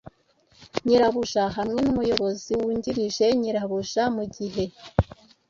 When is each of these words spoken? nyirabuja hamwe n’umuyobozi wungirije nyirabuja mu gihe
nyirabuja 0.85 1.43
hamwe 1.57 1.79
n’umuyobozi 1.81 2.51
wungirije 2.61 3.25
nyirabuja 3.39 4.03
mu 4.15 4.23
gihe 4.35 4.63